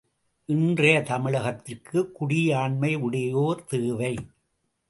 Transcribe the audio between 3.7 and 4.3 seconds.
தேவை.